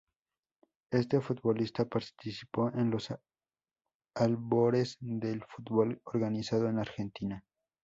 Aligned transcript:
Este 0.89 1.21
futbolista 1.21 1.85
participó 1.85 2.71
en 2.73 2.89
los 2.89 3.09
albores 4.15 4.97
del 4.99 5.43
fútbol 5.43 6.01
organizado 6.05 6.67
en 6.69 6.79
Argentina. 6.79 7.45